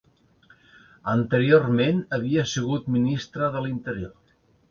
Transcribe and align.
Anteriorment 1.11 2.01
havia 2.17 2.47
sigut 2.53 2.89
ministra 2.97 3.53
de 3.57 3.65
l'Interior. 3.67 4.17